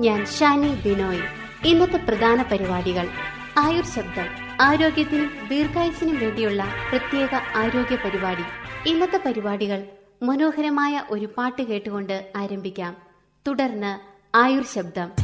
[0.00, 1.22] ഞാൻ ഷാനി ബിനോയ്.
[1.64, 3.08] ഇന്നത്തെ പ്രധാന പരിപാടികൾ.
[3.58, 4.26] ആയുർ ശബ്ദം.
[4.60, 8.42] ആരോഗ്യത്തിനും ദീർഘായുസിനും വേണ്ടിയുള്ള പ്രത്യേക ആരോഗ്യ പരിപാടി.
[8.88, 9.86] ഇന്നത്തെ പരിപാടികൾ
[10.22, 12.96] മനോഹരമായ ഒരു പാട്ട് കേട്ടുകൊണ്ട് ആരംഭിക്കാം.
[13.48, 13.98] തുടർന്ന്
[14.36, 15.23] ആയുർ ശബ്ദം.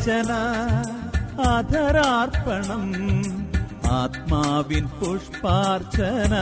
[0.00, 0.32] ഹൃദയാർച്ചന
[1.42, 2.92] അധരാർപ്പണം
[3.90, 6.34] ആത്മാവിൻ പുഷ്പാർച്ചന.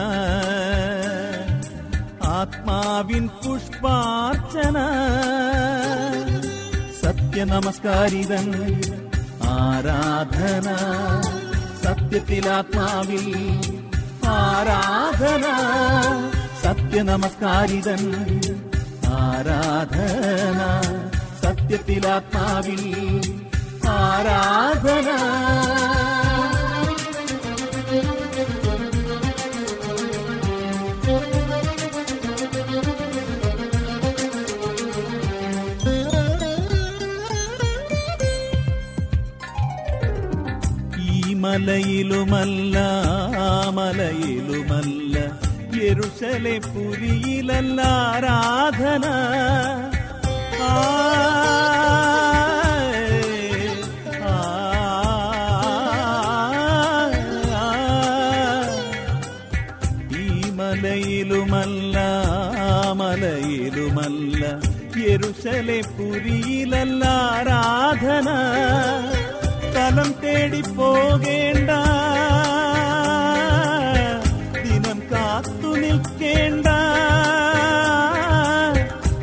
[2.23, 4.77] ആത്മാവിൻ പുഷ്പാർച്ചന.
[7.03, 8.47] സത്യനമസ്കാരിതൻ
[9.43, 10.67] ആരാധന.
[11.83, 13.59] സത്യത്തിൽ ആത്മാവിൽ
[14.27, 15.45] ആരാധന.
[16.63, 18.01] സത്യ സത്യനമസ്കാരിതൻ
[19.05, 20.59] ആരാധന.
[21.43, 23.38] സത്യത്തിലാത്മാവിൽ
[23.91, 25.09] ആരാധന
[41.09, 42.77] ഈ മലയിലുമല്ല
[43.41, 45.15] ആ മലയിലുമല്ല
[45.77, 49.05] യെരുശലെ പുരിയിലല്ല ആരാധന
[50.61, 50.71] ആ,
[52.23, 52.28] ആ,
[61.19, 61.97] മലയിലുമല്ല
[62.99, 64.43] മലയിലുമല്ല
[65.11, 68.27] എരുശലെ പുരിയിലല്ല ആരാധന.
[69.65, 71.69] സ്ഥലം തേടി പോകേണ്ട
[74.63, 76.67] ദിനം കാത്തു നിൽക്കേണ്ട.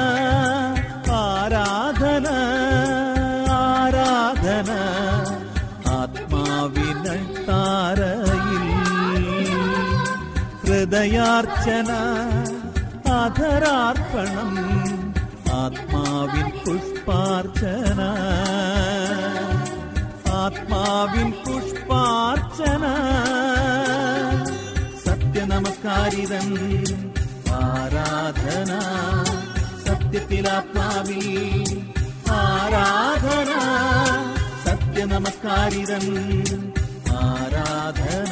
[1.21, 2.27] ആരാധന.
[4.51, 4.71] ആരാധന
[5.87, 8.71] ആത്മാവിനൾ താരയിൽ.
[10.61, 11.91] ഹൃദയാർച്ചന
[13.11, 14.51] അധരാർപ്പണം
[15.53, 18.01] ആത്മാവിൻ പുഷ്പാർച്ചന.
[20.33, 22.83] ആത്മാവിൻ പുഷ്പാർച്ചന.
[25.05, 26.49] സത്യനമസ്കാരിതൻ
[27.51, 28.79] ആരാധന.
[29.87, 31.81] സത്യത്തിലാത്മാവിൽ
[32.31, 33.51] ആരാധന.
[34.91, 36.05] സത്യനമസ്കാരിതൻ
[37.11, 38.25] ആരാധന.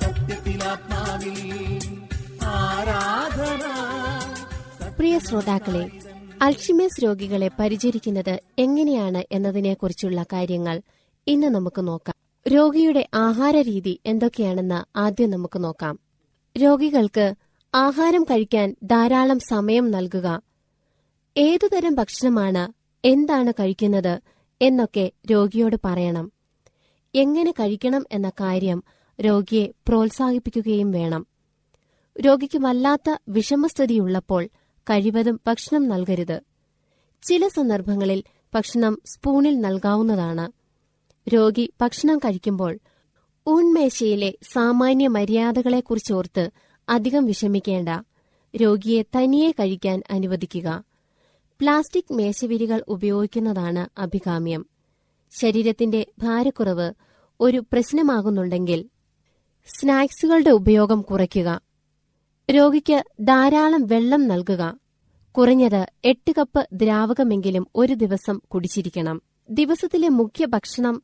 [0.00, 1.80] സത്യത്തിലാത്മാവിൽ
[2.44, 3.62] ആരാധന.
[4.98, 5.90] പ്രിയ ശ്രോതാക്കളെ
[6.42, 10.80] അൽഷിമേസ് രോഗികളെ പരിചരിക്കുന്നത് എങ്ങനെയാണ് എന്നതിനെക്കുറിച്ചുള്ള കാര്യങ്ങൾ
[11.26, 12.14] ഇന്ന് നമുക്ക് നോക്കാം.
[12.48, 15.98] രോഗിയുടെ ആഹാര രീതി എന്തൊക്കെയാണെന്ന് ആദ്യം നമുക്ക് നോക്കാം.
[16.58, 17.34] രോഗികൾക്ക്
[17.74, 20.42] ആഹാരം കഴിക്കാൻ ധാരാളം സമയം നൽകുക.
[21.36, 22.72] ഏതുതരം ഭക്ഷണമാണ്
[23.04, 24.20] എന്താണ് കഴിക്കുന്നത്
[24.62, 26.32] എന്നൊക്കെ രോഗിയോട് പറയണം.
[27.14, 28.82] എങ്ങനെ കഴിക്കണം എന്ന കാര്യം
[29.20, 31.26] രോഗിയെ പ്രോത്സാഹിപ്പിക്കുകയും വേണം.
[32.20, 34.48] രോഗിക്ക് വല്ലാത്ത വിഷമസ്ഥിതിയുള്ളപ്പോൾ
[34.82, 36.40] കഴിവതും ഭക്ഷണം നൽകരുത്.
[37.22, 38.22] ചില സന്ദർഭങ്ങളിൽ
[38.54, 40.52] ഭക്ഷണം സ്പൂണിൽ നൽകാവുന്നതാണ്.
[41.28, 42.78] രോഗി ഭക്ഷണം കഴിക്കുമ്പോൾ
[43.48, 46.50] ഊൺമേശയിലെ സാമാന്യ മര്യാദകളെക്കുറിച്ചോർത്ത്
[46.88, 47.88] അധികം വിഷമിക്കേണ്ട.
[48.56, 50.82] രോഗിയെ തനിയെ കഴിക്കാൻ അനുവദിക്കുക.
[51.60, 54.66] പ്ലാസ്റ്റിക് മേശവിരികൾ ഉപയോഗിക്കുന്നതാണ് അഭികാമ്യം.
[55.40, 56.92] ശരീരത്തിന്റെ ഭാരക്കുറവ്
[57.40, 58.88] ഒരു പ്രശ്നമാകുന്നുണ്ടെങ്കിൽ
[59.66, 61.60] സ്നാക്സുകളുടെ ഉപയോഗം കുറയ്ക്കുക.
[62.50, 64.78] രോഗിക്ക് ധാരാളം വെള്ളം നൽകുക.
[65.32, 69.22] കുറഞ്ഞത് എട്ട് കപ്പ് ദ്രാവകമെങ്കിലും ഒരു ദിവസം കുടിച്ചിരിക്കണം.
[69.50, 71.02] ദിവസത്തിലെ മുഖ്യ ഭക്ഷണം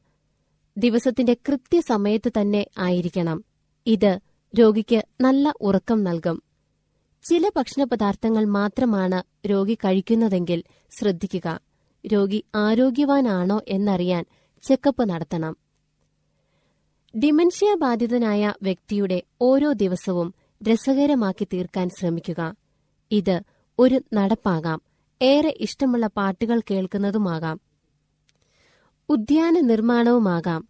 [0.77, 3.45] ദിവസത്തിന്റെ കൃത്യസമയത്ത് തന്നെ ആയിരിക്കണം.
[3.87, 4.19] ഇത്
[4.61, 6.43] രോഗിക്ക് നല്ല ഉറക്കം നൽകും.
[7.23, 10.63] ചില ഭക്ഷണപദാർത്ഥങ്ങൾ മാത്രമാണ് രോഗി കഴിക്കുന്നതെങ്കിൽ
[10.99, 11.61] ശ്രദ്ധിക്കുക.
[12.07, 14.25] രോഗി ആരോഗ്യവാനാണോ എന്നറിയാൻ
[14.63, 15.57] ചെക്കപ്പ് നടത്തണം.
[17.19, 20.35] ഡിമെൻഷ്യ ബാധിതനായ വ്യക്തിയുടെ ഓരോ ദിവസവും
[20.71, 22.55] രസകരമാക്കി തീർക്കാൻ ശ്രമിക്കുക.
[23.11, 23.41] ഇത്
[23.79, 24.81] ഒരു നടപ്പാകാം.
[25.23, 27.61] ഏറെ ഇഷ്ടമുള്ള പാട്ടുകൾ കേൾക്കുന്നതുമാകാം.
[29.09, 30.69] ഉദ്യാന നിർമ്മാണവുമാകാം.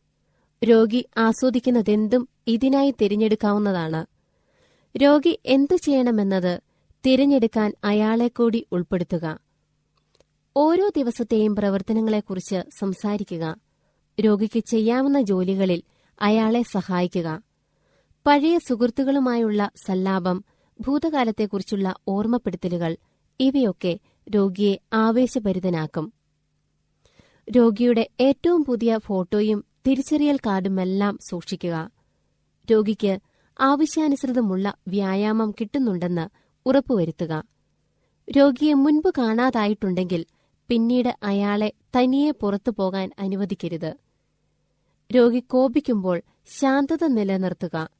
[0.64, 4.11] രോഗി ആസ്വദിക്കുന്നതെന്തും ഇതിനായി തിരഞ്ഞെടുക്കാവുന്നതാണ്.
[4.96, 6.60] രോഗി എന്തു ചെയ്യണമെന്നത്
[7.06, 9.38] തിരഞ്ഞെടുക്കാൻ അയാളെ കൂടി ഉൾപ്പെടുത്തുക.
[10.56, 13.56] ഓരോ ദിവസത്തെയും പ്രവർത്തനങ്ങളെക്കുറിച്ച് സംസാരിക്കുക.
[14.20, 15.82] രോഗിക്ക് ചെയ്യാവുന്ന ജോലികളിൽ
[16.20, 17.42] അയാളെ സഹായിക്കുക.
[18.26, 20.44] പഴയ സുഹൃത്തുക്കളുമായുള്ള സല്ലാപം
[20.80, 22.96] ഭൂതകാലത്തെക്കുറിച്ചുള്ള ഓർമ്മപ്പെടുത്തലുകൾ
[23.40, 23.98] ഇവയൊക്കെ
[24.30, 26.12] രോഗിയെ ആവേശഭരിതനാക്കും.
[27.56, 31.90] രോഗിയുടെ ഏറ്റവും പുതിയ ഫോട്ടോയും തിരിച്ചറിയൽ കാർഡുമെല്ലാം സൂക്ഷിക്കുക.
[32.72, 33.18] രോഗിക്ക്
[33.60, 36.28] ആവശ്യാനുസൃതമുള്ള വ്യായാമം കിട്ടുന്നുണ്ടെന്ന്
[36.66, 37.44] ഉറപ്പുവരുത്തുക.
[38.36, 40.26] രോഗിയെ മുൻപ് കാണാതായിട്ടുണ്ടെങ്കിൽ
[40.68, 43.94] പിന്നീട് അയാളെ തനിയെ പുറത്തു പോകാൻ അനുവദിക്കരുത്.
[45.16, 46.22] രോഗി കോപിക്കുമ്പോൾ
[46.60, 47.90] ശാന്തത നിലനിർത്തുക.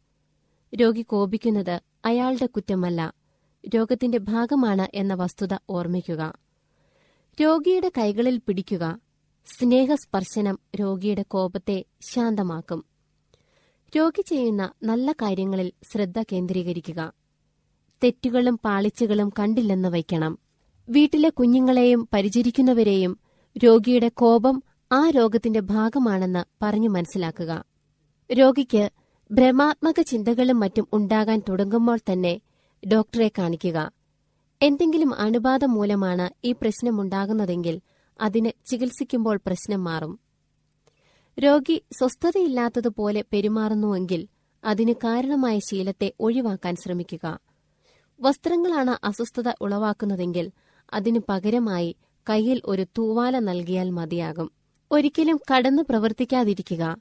[0.75, 3.15] രോഗി കോപിക്കുന്നത് അയാളുടെ കുറ്റമല്ല
[3.75, 6.33] രോഗത്തിന്റെ ഭാഗമാണ് എന്ന വസ്തുത ഓർമ്മിക്കുക.
[7.43, 8.99] രോഗിയുടെ കൈകളിൽ പിടിക്കുക.
[9.47, 12.92] സ്നേഹസ്പർശനം രോഗിയുടെ കോപത്തെ ശാന്തമാക്കും.
[13.97, 17.13] രോഗി ചെയ്യുന്ന നല്ല കാര്യങ്ങളിൽ ശ്രദ്ധ കേന്ദ്രീകരിക്കുക.
[18.05, 20.39] തെറ്റുകളും പാളിച്ചകളും കണ്ടില്ലെന്ന് വയ്ക്കണം.
[20.89, 23.19] വീട്ടിലെ കുഞ്ഞുങ്ങളെയും പരിചരിക്കുന്നവരെയും
[23.65, 27.65] രോഗിയുടെ കോപം ആ രോഗത്തിന്റെ ഭാഗമാണെന്ന് പറഞ്ഞു മനസ്സിലാക്കുക.
[28.33, 28.91] രോഗിക്ക്
[29.31, 32.41] ഭ്രമാത്മക ചിന്തകളും മറ്റും ഉണ്ടാകാൻ തുടങ്ങുമ്പോൾ തന്നെ
[32.93, 33.93] ഡോക്ടറെ കാണിക്കുക.
[34.63, 37.81] എന്തെങ്കിലും അണുബാധ മൂലമാണ് ഈ പ്രശ്നമുണ്ടാകുന്നതെങ്കിൽ
[38.21, 40.32] അതിന് ചികിത്സിക്കുമ്പോൾ പ്രശ്നം മാറും.
[41.39, 44.29] രോഗി സ്വസ്ഥതയില്ലാത്തതുപോലെ പെരുമാറുന്നുവെങ്കിൽ
[44.65, 47.39] അതിന് കാരണമായ ശീലത്തെ ഒഴിവാക്കാൻ ശ്രമിക്കുക.
[48.21, 50.51] വസ്ത്രങ്ങളാണ് അസ്വസ്ഥത ഉളവാക്കുന്നതെങ്കിൽ
[50.93, 51.97] അതിനു പകരമായി
[52.29, 54.51] കയ്യിൽ ഒരു തൂവാല നൽകിയാൽ മതിയാകും.
[54.91, 56.97] ഒരിക്കലും കടന്നു പ്രവർത്തിക്കാതിരിക്കുക.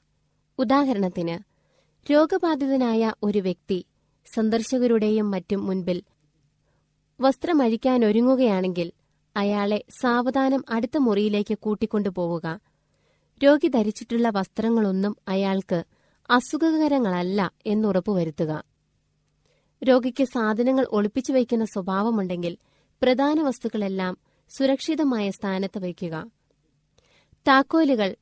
[0.58, 1.36] ഉദാഹരണത്തിന്
[2.12, 3.84] രോഗബാധിതനായ ഒരു വ്യക്തി
[4.34, 6.02] സന്ദർശകരുടെയും മറ്റും മുൻപിൽ
[7.20, 8.92] വസ്ത്രമഴിക്കാനൊരുങ്ങുകയാണെങ്കിൽ
[9.36, 12.71] അയാളെ സാവധാനം അടുത്ത മുറിയിലേക്ക് കൂട്ടിക്കൊണ്ടുപോവുക.
[13.44, 15.84] രോഗി ധരിച്ചിട്ടുള്ള വസ്ത്രങ്ങളൊന്നും അയാൾക്ക്
[16.30, 18.64] അസുഖകരങ്ങളല്ല എന്നുറപ്പുവരുത്തുക.
[19.84, 22.56] രോഗിക്ക് സാധനങ്ങൾ ഒളിപ്പിച്ചു വയ്ക്കുന്ന സ്വഭാവമുണ്ടെങ്കിൽ
[23.02, 24.18] പ്രധാന വസ്തുക്കളെല്ലാം
[24.48, 26.30] സുരക്ഷിതമായ സ്ഥാനത്ത് വയ്ക്കുക.
[27.48, 28.16] താക്കോലുകൾ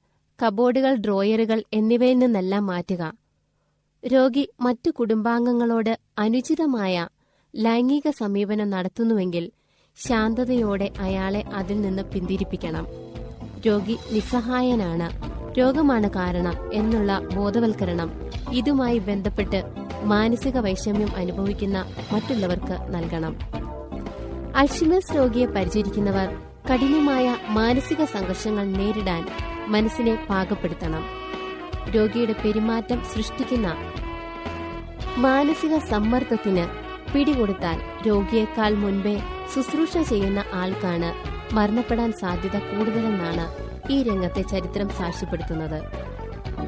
[0.46, 3.12] കബോർഡുകൾ ഡ്രോയറുകൾ എന്നിവയിൽ നിന്നെല്ലാം മാറ്റുക.
[4.06, 7.08] രോഗി മറ്റു കുടുംബാംഗങ്ങളോട് അനുചിതമായ
[7.56, 9.52] ലൈംഗിക സമീപനം നടത്തുന്നുവെങ്കിൽ
[9.96, 13.09] ശാന്തതയോടെ അയാളെ അതിൽ നിന്ന് പിന്തിരിപ്പിക്കണം.
[13.66, 15.08] രോഗി നിസ്സഹായനാണ്.
[15.58, 18.12] രോഗമാണ് കാരണം എന്നുള്ള ബോധവൽക്കരണം
[18.52, 19.62] ഇതുമായി ബന്ധപ്പെട്ട്
[20.04, 21.78] മാനസിക വൈഷമ്യം അനുഭവിക്കുന്ന
[22.12, 23.36] മറ്റുള്ളവർക്ക് നൽകണം.
[24.56, 26.28] അൽഷിമേഴ്സ് രോഗിയെ പരിചരിക്കുന്നവർ
[26.70, 29.28] കഠിനമായ മാനസിക സംഘർഷങ്ങൾ നേരിടാൻ
[29.68, 31.04] മനസ്സിനെ പാകപ്പെടുത്തണം.
[31.90, 33.74] രോഗിയുടെ പെരുമാറ്റം സൃഷ്ടിക്കുന്ന
[35.18, 36.66] മാനസിക സമ്മർദ്ദത്തിന്
[37.12, 39.22] പിടികൊടുത്താൽ രോഗിയേക്കാൾ മുൻപേ
[39.54, 41.08] ശുശ്രൂഷ ചെയ്യുന്ന ആൾക്കാണ്
[41.54, 43.46] മരണപ്പെടാൻ സാധ്യത കൂടുതലെന്നാണ്
[43.92, 45.82] ഈ രംഗത്തെ ചരിത്രം സാക്ഷ്യപ്പെടുത്തുന്നത്.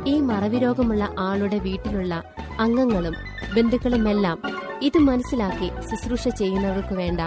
[0.08, 2.22] ഈ മറവി രോഗമുള്ള ആളുടെ വീട്ടിലുള്ള
[2.60, 3.14] അംഗങ്ങളും
[3.56, 4.38] ബന്ധുക്കളുമെല്ലാം
[4.82, 7.20] ഇത് മനസ്സിലാക്കി ശുശ്രൂഷ ചെയ്യുന്നവർക്ക് വേണ്ട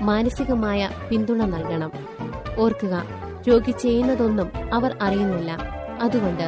[0.00, 1.92] മാനസികമായ പിന്തുണ നൽകണം.
[2.58, 3.06] ഓർക്കുക
[3.48, 5.50] രോഗി ചെയ്യുന്നതൊന്നും അവർ അറിയുന്നില്ല.
[6.02, 6.46] അതുകൊണ്ട്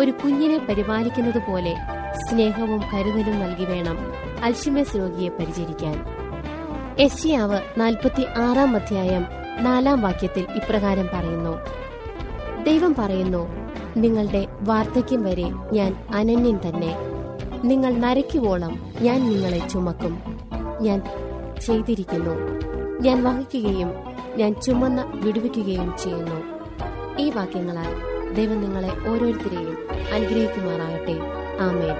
[0.00, 1.74] ഒരു കുഞ്ഞിനെ പരിപാലിക്കുന്നത് പോലെ
[2.24, 3.98] സ്നേഹവും കരുതലും നൽകി വേണം
[4.44, 6.21] അൽഷിമേസ് രോഗിയെ പരിചരിക്കാൻ.
[7.00, 9.24] യശ്യാവ് നാൽപ്പത്തി ആറാം അധ്യായം
[9.60, 11.58] നാലാം വാക്യത്തിൽ ഇപ്രകാരം പറയുന്നു.
[12.62, 13.48] ദൈവം പറയുന്നു
[13.96, 16.96] നിങ്ങളുടെ വാർദ്ധക്യം വരെ ഞാൻ അനന്യൻ തന്നെ.
[17.64, 20.22] നിങ്ങൾ നരയ്ക്കുവോളം ഞാൻ നിങ്ങളെ ചുമക്കും.
[20.80, 21.02] ഞാൻ
[21.66, 22.60] ചെയ്തിരിക്കുന്നു.
[23.00, 23.90] ഞാൻ വഹിക്കുകയും
[24.36, 26.42] ഞാൻ ചുമന്ന് വിടുവിക്കുകയും ചെയ്യുന്നു.
[27.18, 27.94] ഈ വാക്യങ്ങളാൽ
[28.34, 29.78] ദൈവം നിങ്ങളെ ഓരോരുത്തരെയും
[30.14, 31.20] അനുഗ്രഹിക്കുമാറാകട്ടെ.
[31.60, 31.96] ആമേൻ.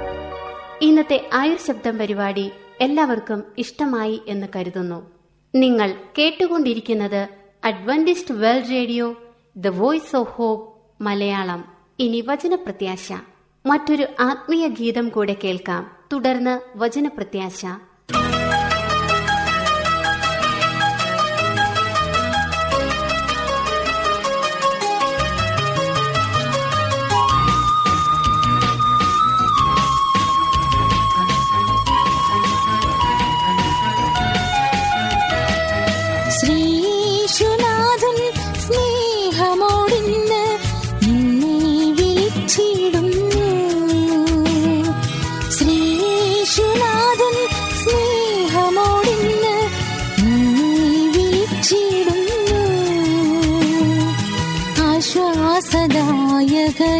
[0.80, 5.10] ഇന്നത്തെ ആയുർ ശബ്ദം പരിപാടി എല്ലാവർക്കും ഇഷ്ടമായി എന്ന് കരുതുന്നു.
[5.54, 7.28] നിങ്ങൾ കേട്ടുകൊണ്ടിരിക്കുന്നത്
[7.64, 9.16] Adventist world radio
[9.56, 11.64] the voice of hope Malayalam.
[11.98, 13.12] ഇനി വചനപ്രത്യാശ.
[13.66, 15.96] മറ്റൊരു ആത്മീയ ഗീതം കൂടെ കേൾക്കാം.
[16.12, 17.66] തുടർന്ന് വചനപ്രത്യാശ.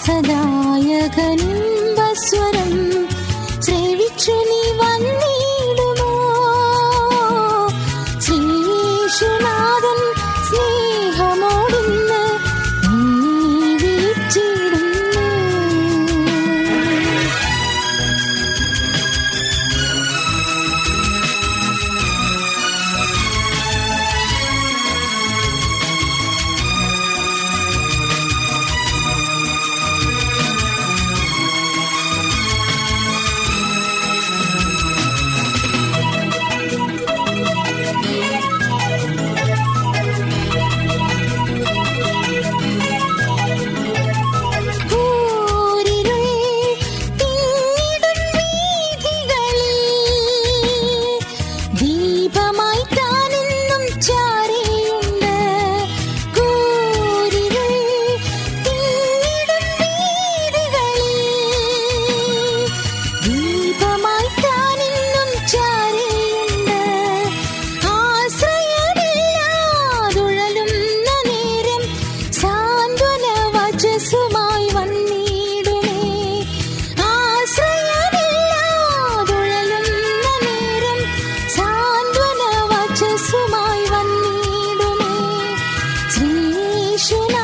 [87.11, 87.40] 주말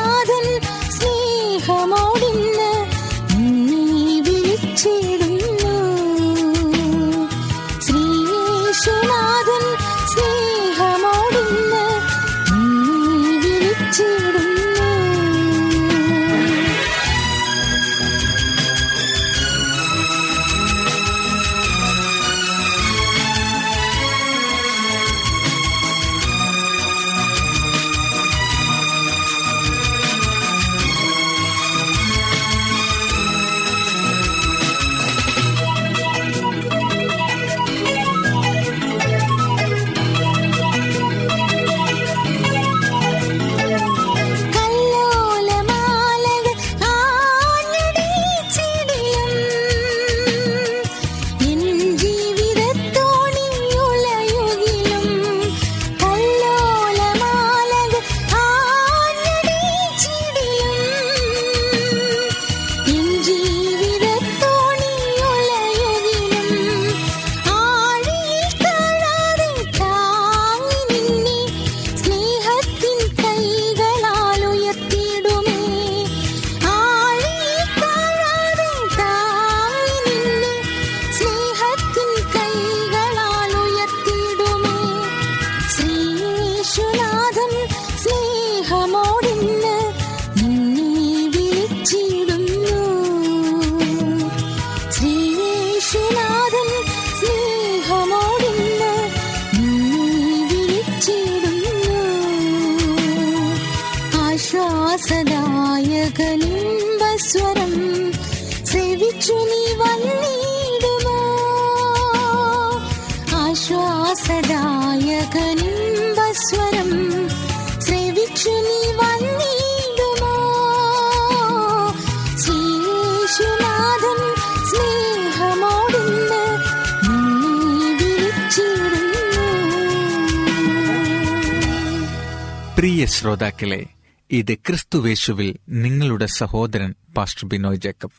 [133.07, 133.85] ശ്രോതാക്കളെ
[134.31, 138.11] ഇത് ക്രിസ്തുവേശുവിൽ നിങ്ങളുടെ സഹോദരൻ പാസ്റ്റർ ബിനോയ് ജേക്കബ്.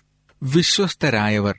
[0.43, 1.59] വിശ്വസ്തരായവർ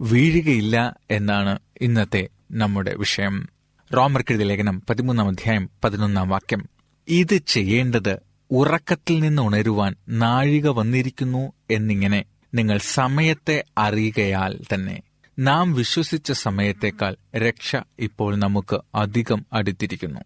[0.00, 3.48] വീഴുകയില്ല എന്നാണ് ഇന്നത്തെ നമ്മുടെ വിഷയം.
[3.96, 6.68] റോമർക്കെഴുതി ലേഖനം പതിമൂന്നാം അധ്യായം പതിനൊന്നാം വാക്യം.
[7.08, 8.18] ഇത് ചെയ്യേണ്ടത്
[8.50, 15.02] ഉറക്കത്തിൽ നിന്ന് ഉണരുവാൻ നാഴിക വന്നിരിക്കുന്നു എന്നിങ്ങനെ നിങ്ങൾ സമയത്തെ അറിയുകയാൽ തന്നെ.
[15.38, 20.20] നാം വിശ്വസിച്ച സമയത്തേക്കാൾ രക്ഷ ഇപ്പോൾ നമുക്ക് അധികം അടുത്തിരിക്കുന്നു.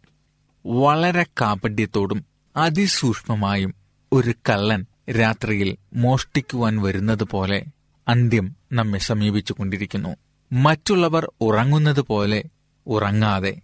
[0.66, 3.74] വളരെ കാപഡ്യത്തോടും അതിസൂക്ഷ്മമായും
[4.12, 7.64] ഒരു കള്ളൻ രാത്രിയിൽ മോഷ്ടിക്കുവാൻ വരുന്നത് പോലെ
[8.08, 10.16] അന്ത്യം നമ്മെ സമീപിച്ചുകൊണ്ടിരിക്കുന്നു.
[10.52, 12.44] മറ്റുള്ളവർ ഉറങ്ങുന്നത് പോലെ
[12.86, 13.56] ഉറങ്ങാതെ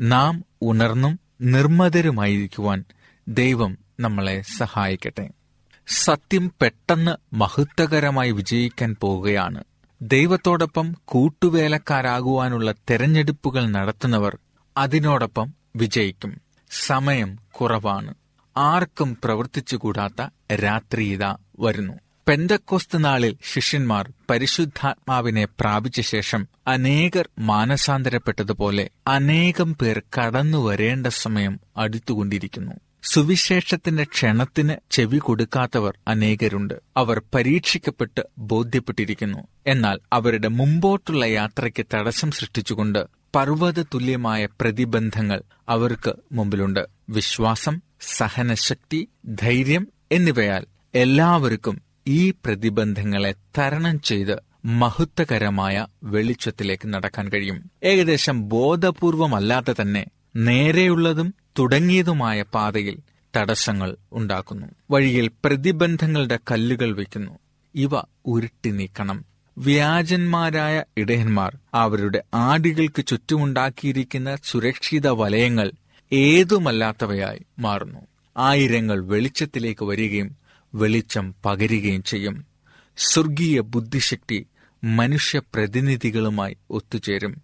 [0.00, 2.84] നാം ഉണർന്നും നിർമ്മതരുമായിരിക്കുവാൻ
[3.28, 5.30] ദൈവം നമ്മളെ സഹായിക്കട്ടെ.
[5.86, 9.64] സത്യം പെട്ടെന്ന് മഹത്വകരമായി വിജയിക്കാൻ പോവുകയാണ്.
[10.02, 14.38] ദൈവത്തോടൊപ്പം കൂട്ടുവേലക്കാരാകുവാനുള്ള തെരഞ്ഞെടുപ്പുകൾ നടത്തുന്നവർ
[14.76, 16.40] അതിനോടൊപ്പം വിജയിക്കും.
[16.70, 18.14] സമയം കുറവാണ്.
[18.58, 21.24] ആർക്കും പ്രവർത്തിച്ചുകൂടാത്ത രാത്രിയിത
[21.60, 21.92] വരുന്നു.
[22.28, 32.72] പെന്തക്കോസ്ത് നാളിൽ ശിഷ്യന്മാർ പരിശുദ്ധാത്മാവിനെ പ്രാപിച്ച ശേഷം അനേകർ മാനസാന്തരപ്പെട്ടതുപോലെ അനേകം പേർ കടന്നു വരേണ്ട സമയം അടുത്തുകൊണ്ടിരിക്കുന്നു.
[33.02, 36.74] സുവിശേഷത്തിന്റെ ക്ഷണത്തിന് ചെവി കൊടുക്കാത്തവർ അനേകരുണ്ട്.
[36.96, 39.38] അവർ പരീക്ഷിക്കപ്പെട്ട് ബോധ്യപ്പെട്ടിരിക്കുന്നു.
[39.66, 46.88] എന്നാൽ അവരുടെ മുമ്പോട്ടുള്ള യാത്രയ്ക്ക് തടസ്സം സൃഷ്ടിച്ചുകൊണ്ട് പർവത തുല്യമായ പ്രതിബന്ധങ്ങൾ അവർക്ക് മുമ്പിലുണ്ട്.
[47.08, 57.70] വിശ്വാസം സഹനശക്തി ധൈര്യം എന്നിവയാൽ എല്ലാവർക്കും ഈ പ്രതിബന്ധങ്ങളെ തരണം ചെയ്ത് മഹത്വകരമായ വെളിച്ചത്തിലേക്ക് നടക്കാൻ കഴിയും.
[57.82, 60.06] ഏകദേശം ബോധപൂർവമല്ലാതെ തന്നെ
[60.36, 62.98] നേരെയുള്ളതും തുടങ്ങിയതുമായ പാതയിൽ
[63.36, 64.66] തടസ്സങ്ങൾ ഉണ്ടാക്കുന്നു.
[64.90, 67.38] വഴിയിൽ പ്രതിബന്ധങ്ങളുടെ കല്ലുകൾ വയ്ക്കുന്നു.
[67.74, 67.90] ഇവ
[68.26, 69.24] ഉരുട്ടി നീക്കണം.
[69.58, 75.72] വ്യാജന്മാരായ ഇടയന്മാർ അവരുടെ ആടികൾക്ക് ചുറ്റുമുണ്ടാക്കിയിരിക്കുന്ന സുരക്ഷിത വലയങ്ങൾ
[76.12, 78.00] ഏതുമല്ലാത്തവയായി മാറുന്നു.
[78.36, 80.36] ആയിരങ്ങൾ വെളിച്ചത്തിലേക്ക് വരികയും
[80.74, 82.46] വെളിച്ചം പകരുകയും ചെയ്യും.
[82.96, 84.46] സ്വർഗീയ ബുദ്ധിശക്തി
[84.84, 87.42] മനുഷ്യ പ്രതിനിധികളുമായി ഒത്തുചേരും.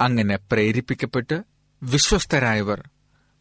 [0.00, 1.42] അങ്ങനെ പ്രേരിപ്പിക്കപ്പെട്ട്
[1.82, 2.88] വിശ്വസ്തരായവർ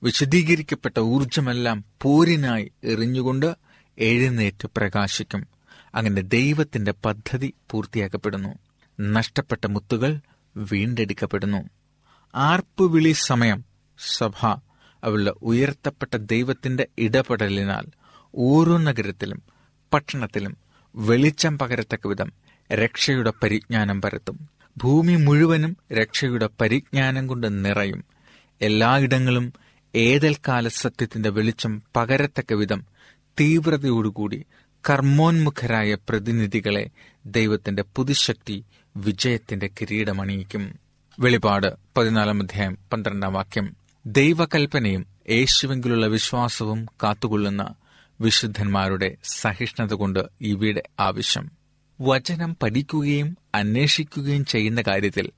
[0.03, 3.55] വിശദീകരിക്കപ്പെട്ട ഊർജമെല്ലാം പോരിനായി എറിഞ്ഞുകൊണ്ട്
[3.97, 5.47] എഴുന്നേറ്റ് പ്രകാശിക്കും.
[5.95, 8.49] അങ്ങനെ ദൈവത്തിന്റെ പദ്ധതി പൂർത്തിയാക്കപ്പെടുന്നു.
[9.01, 10.19] നഷ്ടപ്പെട്ട മുത്തുകൾ
[10.57, 11.69] വീണ്ടെടുക്കപ്പെടുന്നു.
[12.35, 13.68] ആർപ്പുവിളി സമയം
[14.07, 14.47] സഭ
[15.03, 17.83] അവളുടെ ഉയർത്തപ്പെട്ട ദൈവത്തിന്റെ ഇടപെടലിനാൽ
[18.35, 19.43] ഓരോ നഗരത്തിലും
[19.93, 20.57] പട്ടണത്തിലും
[20.95, 22.33] വെളിച്ചം പകരത്തക്ക വിധം
[22.73, 24.49] രക്ഷയുടെ പരിജ്ഞാനം പരത്തും.
[24.77, 28.03] ഭൂമി മുഴുവനും രക്ഷയുടെ പരിജ്ഞാനം കൊണ്ട് നിറയും.
[28.61, 29.53] എല്ലായിടങ്ങളും
[29.95, 32.85] ഏതൽക്കാല സത്യത്തിന്റെ വെളിച്ചം പകരത്തക്ക വിധം
[33.39, 34.45] തീവ്രതയോടുകൂടി
[34.89, 36.89] കർമ്മോന്മുഖരായ പ്രതിനിധികളെ
[37.25, 38.65] ദൈവത്തിന്റെ പുതുശക്തി
[38.97, 40.79] വിജയത്തിന്റെ കിരീടമണിയിക്കും.
[41.19, 43.78] വെളിപാട് പതിനാലാം അധ്യായം പന്ത്രണ്ടാം വാക്യം.
[44.05, 47.73] ദൈവകൽപ്പനയും യേശുവെങ്കിലുള്ള വിശ്വാസവും കാത്തുകൊള്ളുന്ന
[48.21, 51.51] വിശുദ്ധന്മാരുടെ സഹിഷ്ണുത കൊണ്ട് ഇവയുടെ ആവശ്യം.
[52.01, 55.29] വചനം പഠിക്കുകയും അന്വേഷിക്കുകയും ചെയ്യുന്ന കാര്യത്തിൽ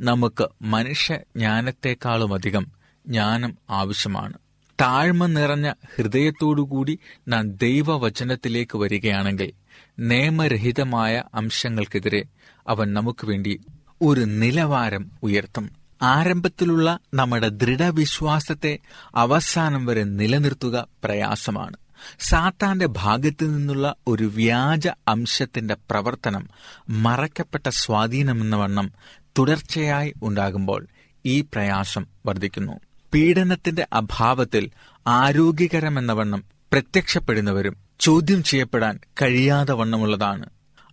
[0.00, 2.66] നമുക്ക് മനുഷ്യ ജ്ഞാനത്തെക്കാളുമധികം
[3.06, 4.38] ജ്ഞാനം ആവശ്യമാണ്.
[4.80, 6.98] താഴ്മ നിറഞ്ഞ ഹൃദയത്തോടുകൂടി
[7.28, 9.52] നാം ദൈവവചനത്തിലേക്ക് വരികയാണെങ്കിൽ
[9.98, 12.24] നിയമരഹിതമായ അംശങ്ങൾക്കെതിരെ
[12.68, 13.60] അവൻ നമുക്ക് വേണ്ടി
[14.02, 15.75] ഒരു നിലവാരം ഉയർത്തും.
[16.02, 18.78] ആരംഭത്തിലുള്ള നമ്മുടെ ദൃഢവിശ്വാസത്തെ
[19.14, 21.76] അവസാനം വരെ നിലനിർത്തുക പ്രയാസമാണ്.
[22.20, 26.48] സാത്താന്റെ ഭാഗത്തു നിന്നുള്ള ഒരു വ്യാജ അംശത്തിന്റെ പ്രവർത്തനം
[26.88, 28.92] മറക്കപ്പെട്ട സ്വാധീനമെന്ന വണ്ണം
[29.38, 30.86] തുടർച്ചയായി ഉണ്ടാകുമ്പോൾ
[31.26, 32.72] ഈ പ്രയാസം വർദ്ധിക്കുന്നു.
[33.14, 34.70] പീഡനത്തിന്റെ അഭാവത്തിൽ
[35.06, 40.46] ആരോഗ്യകരമെന്ന വണ്ണം പ്രത്യക്ഷപ്പെടുന്നവരും ചോദ്യം ചെയ്യപ്പെടാൻ കഴിയാതെ വണ്ണമുള്ളതാണ്.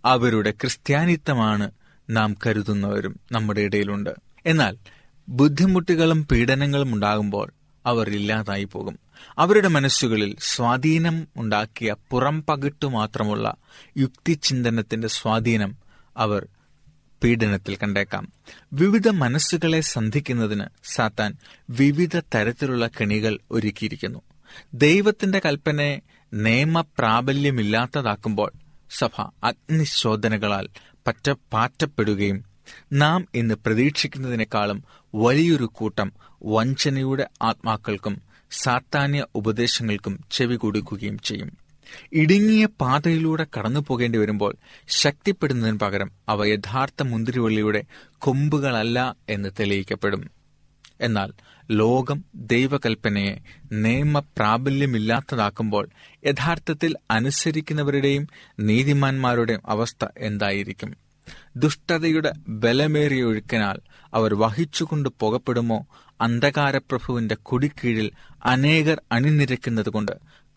[0.04, 1.70] അവരുടെ ക്രിസ്ത്യാനിത്വമാണ്
[2.10, 4.10] നാം കരുതുന്നവരും നമ്മുടെ ഇടയിലുണ്ട്.
[4.46, 4.76] എന്നാൽ
[5.28, 7.52] ബുദ്ധിമുട്ടുകളും പീഡനങ്ങളും ഉണ്ടാകുമ്പോൾ
[7.86, 8.98] അവർ ഇല്ലാതായി പോകും.
[9.38, 13.56] അവരുടെ മനസ്സുകളിൽ സ്വാധീനം ഉണ്ടാക്കിയ പുറം പകിട്ടു മാത്രമുള്ള
[13.98, 15.76] യുക്തിചിന്തനത്തിന്റെ സ്വാധീനം
[16.16, 16.46] അവർ
[17.24, 18.32] പീഡനത്തിൽ കണ്ടേക്കാം.
[18.72, 21.36] വിവിധ മനസ്സുകളെ സന്ധിക്കുന്നതിന് സാത്താൻ
[21.70, 24.18] വിവിധ തരത്തിലുള്ള കെണികൾ ഒരുക്കിയിരിക്കുന്നു.
[24.74, 26.00] ദൈവത്തിന്റെ കൽപ്പനയെ
[26.34, 28.52] നിയമപ്രാബല്യമില്ലാത്തതാക്കുമ്പോൾ
[28.90, 30.68] സഭ അഗ്നിശോധനകളാൽ
[31.06, 32.53] പറ്റ പാറ്റപ്പെടുകയും
[32.92, 41.58] നാം ഇന്ന് പ്രതീക്ഷിക്കുന്നതിനേക്കാളും വലിയൊരു കൂട്ടം വഞ്ചനയുടെ ആത്മാക്കൾക്കും സാത്താന്യ ഉപദേശങ്ങൾക്കും ചെവി കൊടുക്കുകയും ചെയ്യും.
[42.12, 44.56] ഇടുങ്ങിയ പാതയിലൂടെ കടന്നു പോകേണ്ടി വരുമ്പോൾ
[44.88, 47.84] ശക്തിപ്പെടുന്നതിന് പകരം അവ യഥാർത്ഥ മുന്തിരിവള്ളിയുടെ
[48.18, 50.30] കൊമ്പുകളല്ല എന്ന് തെളിയിക്കപ്പെടും.
[51.00, 51.32] എന്നാൽ
[51.70, 53.38] ലോകം ദൈവകൽപ്പനയെ
[53.72, 55.88] നിയമപ്രാബല്യമില്ലാത്തതാക്കുമ്പോൾ
[56.26, 58.28] യഥാർത്ഥത്തിൽ അനുസരിക്കുന്നവരുടെയും
[58.60, 61.03] നീതിമാന്മാരുടെയും അവസ്ഥ എന്തായിരിക്കും?
[61.56, 63.78] ദുഷ്ടതയുടെ ബലമേറിയ ഒഴുക്കിനാൽ
[64.14, 65.86] അവർ വഹിച്ചുകൊണ്ട് പുകപ്പെടുമോ?
[66.20, 68.10] അന്ധകാരപ്രഭുവിന്റെ കുടിക്കീഴിൽ
[68.44, 70.12] അനേകർ അണിനിരക്കുന്നതുകൊണ്ട്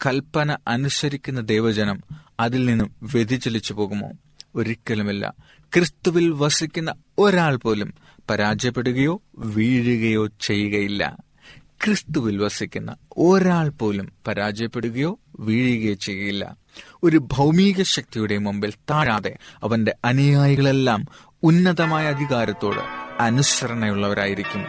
[0.06, 2.04] കൽപ്പന അനുസരിക്കുന്ന ദൈവജനം
[2.40, 4.12] അതിൽ നിന്നും വ്യതിചലിച്ചു പോകുമോ?
[4.56, 5.34] ഒരിക്കലുമില്ല.
[5.74, 7.94] ക്രിസ്തുവിൽ വസിക്കുന്ന ഒരാൾ പോലും
[8.30, 11.18] പരാജയപ്പെടുകയോ വീഴുകയോ ചെയ്യുകയില്ല.
[11.66, 16.58] ക്രിസ്തുവിൽ വസിക്കുന്ന ഒരാൾ പോലും പരാജയപ്പെടുകയോ വീഴുകയോ ചെയ്യുകയില്ല.
[17.04, 21.06] ഒരു ഭൗമിക ശക്തിയുടെ മുമ്പിൽ താഴാതെ അവന്റെ അനുയായികളെല്ലാം
[21.44, 22.80] ഉന്നതമായ അധികാരത്തോട്
[23.20, 24.66] അനുസരണയുള്ളവരായിരിക്കും.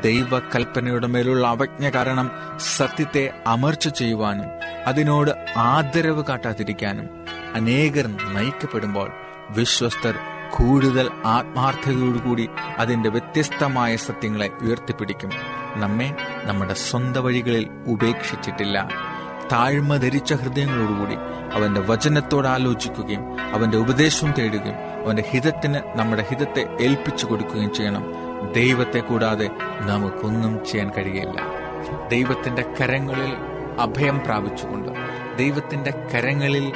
[0.00, 2.30] ദൈവകൽപ്പനയുടെ മേലുള്ള അവജ്ഞ കാരണം
[2.76, 4.46] സത്യത്തെ അമർച്ച ചെയ്യുവാനും
[4.86, 7.08] അതിനോട് ആദരവ് കാട്ടാതിരിക്കാനും
[7.54, 9.10] അനേകർ നയിക്കപ്പെടുമ്പോൾ
[9.50, 10.18] വിശ്വസ്തർ
[10.50, 15.30] കൂടുതൽ ആത്മാർത്ഥതയോടുകൂടി അതിന്റെ വ്യത്യസ്തമായ സത്യങ്ങളെ ഉയർത്തിപ്പിടിക്കും.
[15.76, 18.88] നമ്മെ നമ്മുടെ സ്വന്തം വഴികളിൽ ഉപേക്ഷിച്ചിട്ടില്ല.
[19.52, 21.14] താഴ്മ ധരിച്ച ഹൃദയങ്ങളോടുകൂടി
[21.52, 28.04] അവന്റെ വചനത്തോട് ആലോചിക്കുകയും അവന്റെ ഉപദേശം തേടുകയും അവന്റെ ഹിതത്തിന് നമ്മുടെ ഹിതത്തെ ഏൽപ്പിച്ചു കൊടുക്കുകയും ചെയ്യണം.
[28.52, 31.40] ദൈവത്തെ കൂടാതെ നമുക്കൊന്നും ചെയ്യാൻ കഴിയില്ല.
[32.08, 33.36] ദൈവത്തിന്റെ കരങ്ങളിൽ
[33.80, 34.88] അഭയം പ്രാപിച്ചുകൊണ്ട്
[35.38, 36.72] ദൈവത്തിന്റെ കരങ്ങളിൽ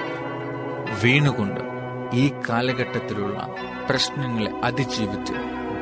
[1.04, 1.60] വീണുകൊണ്ട്
[2.12, 3.48] ഈ കാലഘട്ടത്തിലുള്ള
[3.90, 5.32] പ്രശ്നങ്ങളെ അതിജീവിച്ച്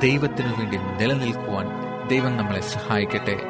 [0.03, 1.67] ദൈവത്തിനു വേണ്ടി നിലനിൽക്കുവാൻ
[2.09, 3.41] ദൈവം നമ്മളെ സഹായിക്കട്ടെ.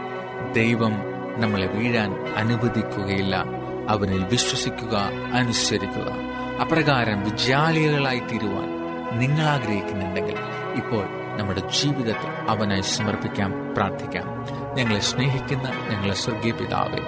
[0.52, 3.44] ദൈവം നമ്മളെ വീഴാൻ അനുവദിക്കുകയില്ല.
[3.88, 4.96] അവനിൽ വിശ്വസിക്കുക
[5.34, 6.12] അനുസരിക്കുക.
[6.60, 8.82] അപ്രകാരം വിജയാളികളായി തീരുവാൻ
[9.18, 10.36] നിങ്ങൾ ആഗ്രഹിക്കുന്നുണ്ടെങ്കിൽ
[10.76, 14.26] ഇപ്പോൾ നമ്മുടെ ജീവിതത്തെ അവനായി സമർപ്പിക്കാം പ്രാർത്ഥിക്കാം.
[14.74, 16.98] ഞങ്ങളെ സ്നേഹിക്കുന്ന ഞങ്ങളെ സ്വർഗീയ പിതാവെ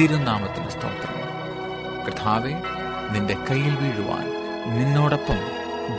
[0.00, 1.18] തിരുനാമത്തിന് സ്തോത്രം.
[2.08, 2.62] കഥാവെ
[3.12, 4.30] നിന്റെ കയ്യിൽ വീഴുവാൻ
[4.78, 5.36] നിന്നോടൊപ്പം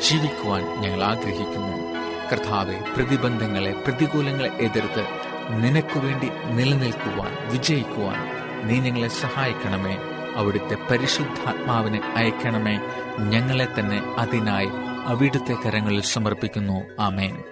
[0.10, 1.90] ജീവിക്കുവാൻ ഞങ്ങൾ ആഗ്രഹിക്കുന്നു.
[2.32, 9.98] കർത്താവെ പ്രതിബന്ധങ്ങളെ പ്രതികൂലങ്ങളെ എതിർത്ത് നിനക്കു വേണ്ടി നിലനിൽക്കുവാൻ വിജയിക്കുവാൻ നീ ഞങ്ങളെ സഹായിക്കണമേ.
[10.36, 12.80] അവിടുത്തെ പരിശുദ്ധാത്മാവിനെ അയക്കണമേ.
[13.20, 14.70] ഞങ്ങളെ തന്നെ അതിനായി
[15.06, 17.02] അവിടുത്തെ കരങ്ങളിൽ സമർപ്പിക്കുന്നു.
[17.02, 17.44] ആമേൻ.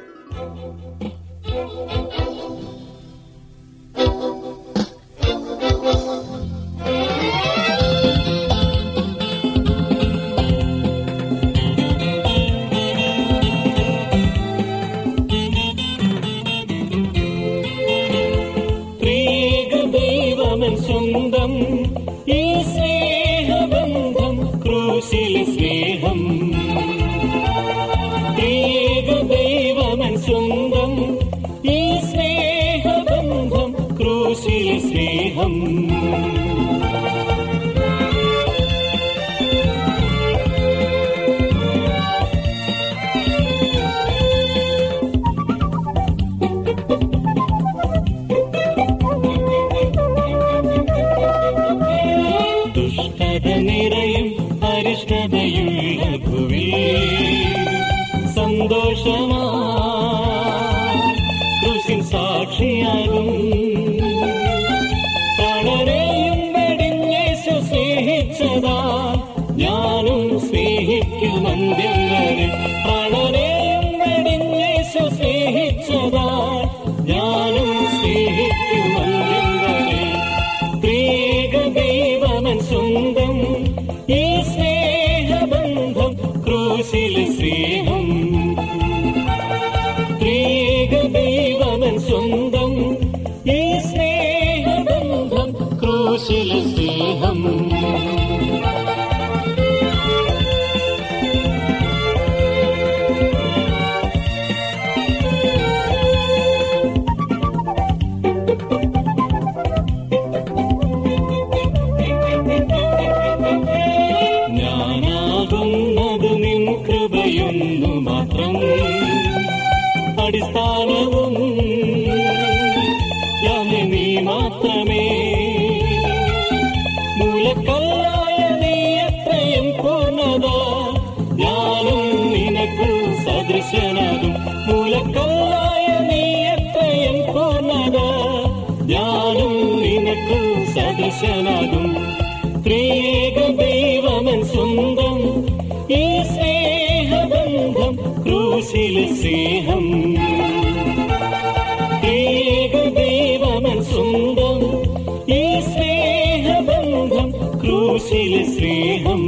[158.27, 159.21] സ്നേഹത്തിലെ സ്നേഹം.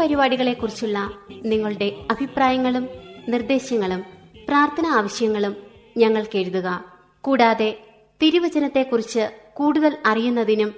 [0.00, 0.98] പരിപാടികളെക്കുറിച്ചുള്ള
[1.44, 2.88] നിങ്ങളുടെ അഭിപ്രായങ്ങളും
[3.28, 4.04] നിർദ്ദേശങ്ങളും
[4.48, 5.56] പ്രാർത്ഥന ആവശ്യങ്ങളും
[5.96, 6.84] ഞങ്ങൾക്ക് എഴുതുക.
[7.20, 7.78] കൂടാതെ
[8.22, 10.74] തിരുവചനത്തെക്കുറിച്ച് കൂടുതൽ അറിയുന്നതിനും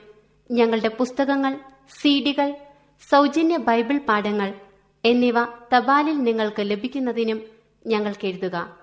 [0.51, 1.59] ഞങ്ങളുടെ പുസ്തകങ്ങൾ
[2.01, 2.55] സീഡികൾ
[3.11, 4.55] സൗജന്യ ബൈബിൾ പാഠങ്ങൾ
[5.05, 7.43] എന്നിവ തപാലിൽ നിങ്ങൾക്ക് ലഭിക്കുന്നതിനും
[7.87, 8.77] ഞങ്ങൾക്ക് എഴുതുക.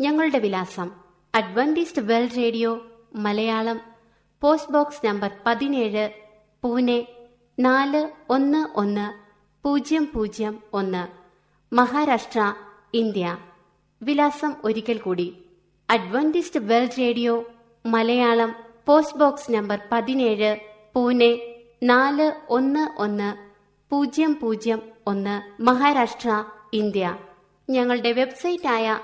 [0.00, 0.90] ഞങ്ങളുടെ വിലാസം
[1.34, 3.80] Adventist world radio Malayalam
[4.40, 6.10] post box number പതിനേഴ്
[6.62, 7.06] പൂനെ
[7.58, 9.12] നാല് ഒന്ന് ഒന്ന്
[9.64, 11.08] പൂജ്യം പൂജ്യം ഒന്ന്
[11.74, 12.54] മഹാരാഷ്ട്ര
[12.94, 13.36] ഇന്ത്യ.
[14.02, 15.36] വിലാസം ഒരിക്കൽ കൂടി
[15.90, 17.44] Adventist world radio
[17.86, 18.54] Malayalam
[18.86, 20.56] post box number പതിനേഴ്
[20.94, 21.38] പൂനെ
[21.82, 23.34] നാല് ഒന്ന് ഒന്ന്
[23.90, 27.14] പൂജ്യം പൂജ്യം ഒന്ന് മഹാരാഷ്ട്ര ഇന്ത്യ.
[27.70, 28.98] ഞങ്ങളുടെ വെബ്സൈറ്റായ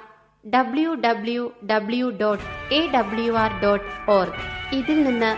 [0.54, 4.32] W W W dot A W R dot org
[4.74, 5.36] ഇതിൽ നിന്ന്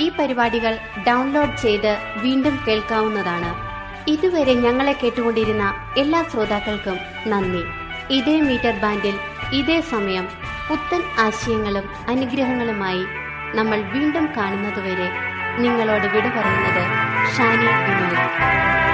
[0.00, 3.52] ഈ പരിപാടികൾ ഡൗൺലോഡ് ചെയ്ത് വീണ്ടും കേൾക്കാവുന്നതാണ്.
[4.10, 7.62] ഇതുവരെ ഞങ്ങളെ കേട്ടുകൊണ്ടിരുന്ന എല്ലാ ശ്രോതാക്കൾക്കും നന്ദി.
[8.14, 9.14] ഇതേ മീറ്റർ ബാൻഡിൽ
[9.52, 10.28] ഇതേ സമയം
[10.68, 13.25] പുത്തൻ ആശയങ്ങളും അനുഗ്രഹങ്ങളുമായി
[13.58, 15.08] നമ്മൾ വീണ്ടും കാണുന്നതുവരെ
[15.62, 16.82] നിങ്ങളോട് വിട പറയുന്നത്
[17.34, 18.85] ഷാനി വിനോദ്.